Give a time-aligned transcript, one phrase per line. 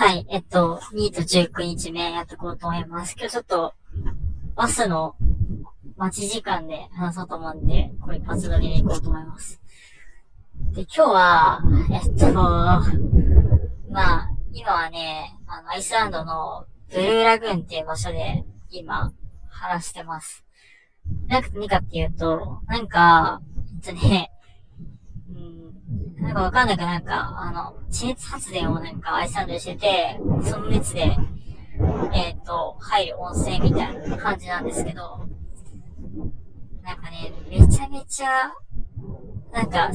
[0.00, 3.14] はい、えっと、2と19日目やっていこうと思います。
[3.18, 3.74] 今日ちょっと、
[4.56, 5.14] バスの
[5.98, 9.60] 待ち時間で話そうと思うんで、これ一発撮りで行こうと思います。
[10.72, 11.60] で、今日は、
[11.92, 19.12] えっと、まあ、今はね、あの、アイスランドのブルーラグーンっていう場所で、今、
[19.50, 20.46] 話してます。
[21.26, 23.42] なんか何かっていうと、なんか、
[23.84, 24.32] えっとね、
[26.20, 31.16] なんかわかんないけど、なんか、あの、地熱発電をなんかアイスランドしてて、その熱で、
[32.12, 35.26] えっ、ー、と、入る温泉みたいな感じなんですけど、
[36.82, 38.52] なんかね、めちゃめちゃ、
[39.52, 39.90] なんか、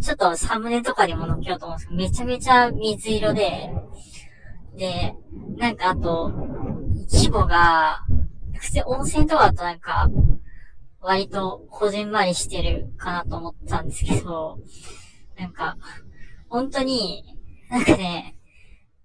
[0.00, 3.70] ちょっとサムネとかにも載っけようと思うんですけど、めちゃめちゃ水色で、
[4.76, 5.14] で、
[5.56, 6.30] なんかあと、
[7.10, 8.00] 規模が、
[8.54, 10.08] 普通温泉とかだとなんか、
[11.08, 14.58] 割とこじんまりしてるかなと思ったんですけど、
[15.38, 15.78] なんか、
[16.50, 17.24] 本当に、
[17.70, 18.36] なんかね、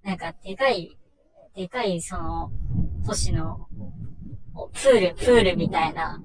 [0.03, 0.97] なんかでかい、
[1.55, 2.51] でかいその、
[3.05, 3.69] 都市の、
[4.73, 6.21] プール、プールみたいな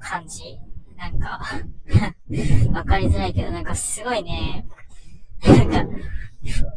[0.00, 0.58] 感じ。
[0.98, 1.40] なんか
[2.74, 4.66] わかりづらいけど、なんかすごいね、
[5.46, 5.86] なんか、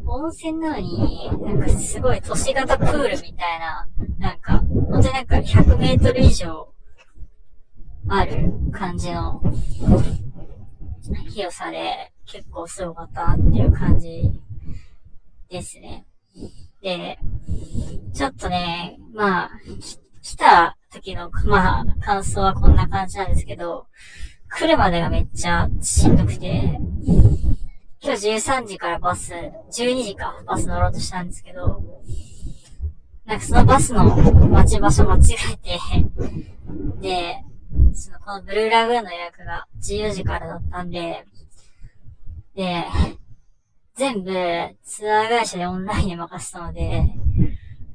[0.05, 3.85] 温泉なのに、なんかすごい都市型プールみたいな、
[4.17, 6.70] なんか、本当になんか100メートル以上
[8.13, 9.41] ある感じの
[11.29, 14.29] 広さで結構すごかったっていう感じ
[15.49, 16.05] ですね。
[16.81, 17.17] で、
[18.13, 19.51] ちょっとね、まあ、
[20.21, 23.87] 来た時の、まあ、感想はこんな感じなんですけど、
[24.49, 26.79] 来るまでがめっちゃしんどくて、
[28.01, 31.81] 今日13時からバス、12時か、バス乗ろうとしたんですけど、
[33.23, 34.03] なんかそのバスの
[34.49, 35.21] 待ち場所間違
[35.53, 35.79] えて、
[36.99, 37.45] で、
[37.93, 41.25] その、このブルーラグーンの予約が14時からだったんで、
[42.55, 42.85] で、
[43.95, 44.31] 全部
[44.83, 47.03] ツアー会社でオンラインで任せたので、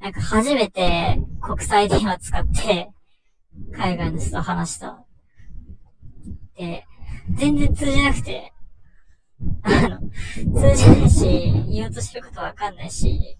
[0.00, 2.90] なんか初めて国際電話使って
[3.72, 5.04] 海外の人と話した。
[6.56, 6.84] で、
[7.34, 8.52] 全然通じなくて、
[9.62, 13.36] あの、通じないし、言おうとしてることわかんないし、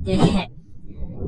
[0.00, 0.18] で、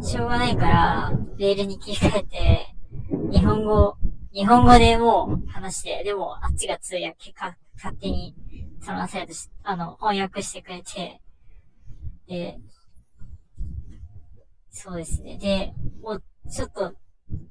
[0.03, 2.74] しょうがないから、レールに切り替えて、
[3.11, 3.97] 日本語、
[4.33, 8.35] 日本語でもう話して、でもあっちが通訳か、勝手に
[8.85, 11.21] トランスレートし、あの、翻訳してくれて、
[12.27, 12.59] で、
[14.71, 15.39] そうですね。
[15.39, 15.73] で、
[16.03, 16.95] もう、ちょっと、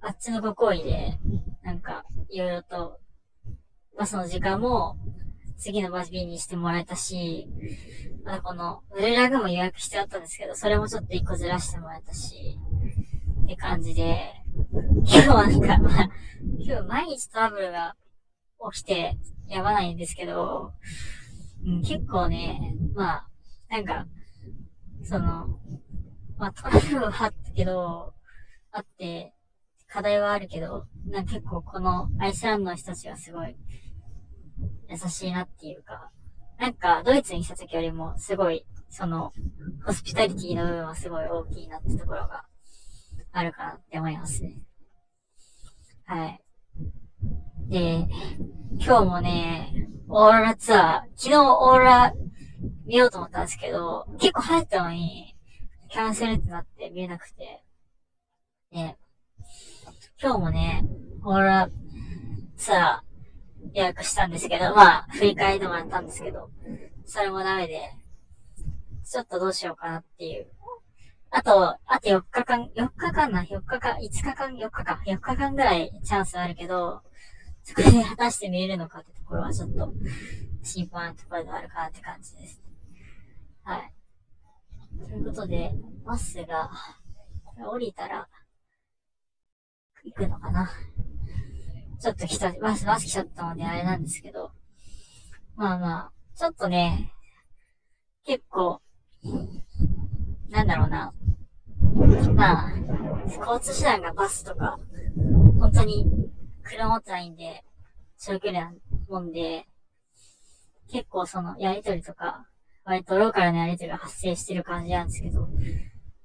[0.01, 1.17] あっちのご好意で、
[1.63, 2.99] なんか、いろいろと、
[3.97, 4.97] バスの時間も、
[5.57, 7.47] 次のバス便にしてもらえたし、
[8.25, 12.57] まだこの、ウルラグも予約してあったんですけど、それもちょっと一個ずらしてもらえたし、
[13.43, 14.42] って感じで、
[15.05, 16.09] 今日はなんか、まあ、
[16.59, 17.95] 今日毎日トラブルが
[18.71, 20.71] 起きてやばないんですけど、
[21.65, 23.27] うん、結構ね、まあ、
[23.69, 24.07] なんか、
[25.03, 25.59] その、
[26.37, 28.13] まあトラブルはあったけど、
[28.71, 29.33] あって、
[29.87, 33.55] 課題はあるけど、なんか結構このアイスランドの人たちがすごい
[34.89, 36.11] 優しいなっていうか、
[36.57, 39.33] なんかドイツに来た時よりもすごい、その、
[39.85, 42.45] ホスピタリティの部分はすごい大きいなってところが
[43.33, 44.61] あるかなって思いますね。
[46.13, 46.39] はい。
[47.69, 48.07] で、
[48.77, 52.13] 今日もね、オーロラツアー、昨日オーロラ
[52.85, 55.35] 見ようと思ったんですけど、結構流行ったのに、
[55.89, 57.63] キャンセルってなって見えなくて、
[58.71, 58.99] ね、
[60.21, 60.85] 今日もね、
[61.23, 61.69] オーロラ
[62.57, 66.51] ツアー予約したんですけど、まあ、振り返りでもらったんですけど、
[67.05, 67.89] それもダメで、
[69.03, 70.45] ちょっとどうしようかなっていう
[71.35, 77.01] あと、あと4日間、4日間な、4日間、5日間、4日間、4日間ぐらいチャンスあるけど、
[77.63, 79.93] そこで果たして見れるのかってところはちょっと
[80.61, 82.61] 心配なところではあるかなって感じです。
[83.63, 83.93] はい。
[85.09, 85.71] ということで、
[86.05, 86.69] バスが、
[87.65, 88.29] 降りたら、
[90.03, 90.69] 行くのかな。
[91.99, 94.51] ちょっと来た、バス、バス来ちゃったのであれなんですけど、
[95.55, 97.11] まあまあ、ちょっとね、
[98.23, 98.83] 結構、
[100.51, 101.11] なんだろうな。
[102.35, 102.71] まあ、
[103.25, 104.79] 交通手段がバスとか、
[105.59, 106.05] 本当に
[106.63, 107.63] 車持ってないんで、
[108.19, 108.73] 長距離な
[109.09, 109.67] もんで、
[110.91, 112.47] 結構そのやりとりとか、
[112.85, 115.47] 割とローカルなやりとりが発生してる感じなんですけど、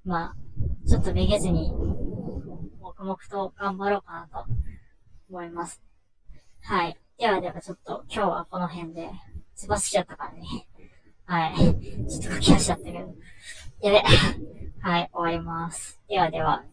[0.03, 0.35] まあ、
[0.87, 1.71] ちょっとめげずに、
[2.81, 4.45] 黙々と頑張ろうかなと
[5.29, 5.81] 思います。
[6.61, 6.97] はい。
[7.17, 9.09] ではではちょっと今日はこの辺で、
[9.55, 10.68] つばすきちゃったからね。
[11.29, 11.55] はい。
[12.09, 13.07] ちょっと書き出しちゃってる。
[13.81, 14.01] やべ。
[14.81, 16.01] はい、終わります。
[16.09, 16.63] ではでは。